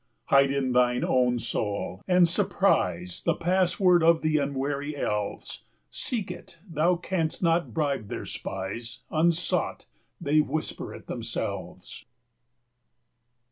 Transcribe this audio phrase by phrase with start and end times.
[0.31, 6.31] 60 Hide in thine own soul, and surprise The password of the unwary elves; Seek
[6.31, 9.85] it, thou canst not bribe their spies; Unsought,
[10.19, 12.05] they whisper it themselves.